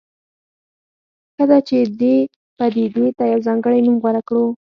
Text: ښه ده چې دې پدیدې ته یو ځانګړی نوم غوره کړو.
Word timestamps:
ښه 1.35 1.43
ده 1.49 1.57
چې 1.67 1.77
دې 1.99 2.15
پدیدې 2.57 3.05
ته 3.17 3.23
یو 3.31 3.39
ځانګړی 3.47 3.79
نوم 3.85 3.95
غوره 4.01 4.21
کړو. 4.27 4.45